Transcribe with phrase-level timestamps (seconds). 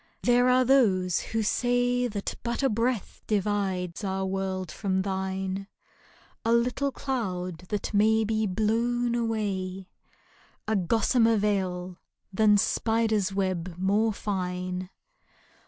[0.23, 5.67] There are those who say That but a breath divides our world from thine;
[6.43, 9.89] A little cloud that may be blown away—
[10.67, 11.99] A gossamer veil
[12.33, 14.89] than spider's web more fine.